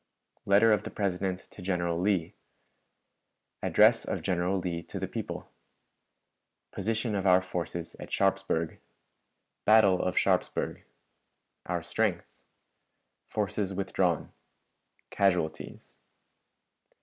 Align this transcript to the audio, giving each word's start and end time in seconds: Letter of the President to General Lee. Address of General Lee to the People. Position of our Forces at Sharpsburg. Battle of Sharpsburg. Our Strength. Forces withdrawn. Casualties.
Letter 0.47 0.73
of 0.73 0.81
the 0.81 0.89
President 0.89 1.41
to 1.51 1.61
General 1.61 1.95
Lee. 1.99 2.33
Address 3.61 4.03
of 4.03 4.23
General 4.23 4.57
Lee 4.57 4.81
to 4.81 4.99
the 4.99 5.07
People. 5.07 5.51
Position 6.71 7.13
of 7.13 7.27
our 7.27 7.39
Forces 7.39 7.95
at 7.99 8.11
Sharpsburg. 8.11 8.79
Battle 9.63 10.01
of 10.01 10.17
Sharpsburg. 10.17 10.83
Our 11.67 11.83
Strength. 11.83 12.25
Forces 13.27 13.75
withdrawn. 13.75 14.31
Casualties. 15.11 15.99